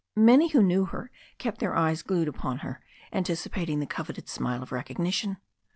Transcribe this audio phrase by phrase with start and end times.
[0.15, 2.81] Many who knew her kept their eyes glued upon her,
[3.13, 5.37] anticipating the coveted smile of recognition.